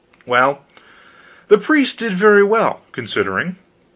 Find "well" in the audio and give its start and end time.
0.25-0.65, 2.43-2.81